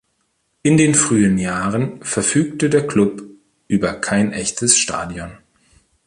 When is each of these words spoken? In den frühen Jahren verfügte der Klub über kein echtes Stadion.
In 0.63 0.77
den 0.77 0.95
frühen 0.95 1.37
Jahren 1.37 2.01
verfügte 2.03 2.71
der 2.71 2.87
Klub 2.87 3.21
über 3.67 3.93
kein 3.93 4.33
echtes 4.33 4.75
Stadion. 4.79 5.37